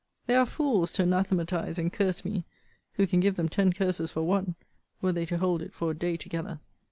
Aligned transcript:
They 0.25 0.35
are 0.35 0.47
fools 0.47 0.91
to 0.93 1.03
anathematize 1.03 1.77
and 1.77 1.93
curse 1.93 2.25
me, 2.25 2.43
who 2.93 3.05
can 3.05 3.19
give 3.19 3.35
them 3.35 3.47
ten 3.47 3.71
curses 3.71 4.09
for 4.09 4.23
one, 4.23 4.55
were 4.99 5.11
they 5.11 5.27
to 5.27 5.37
hold 5.37 5.61
it 5.61 5.75
for 5.75 5.91
a 5.91 5.95
day 5.95 6.17
together. 6.17 6.59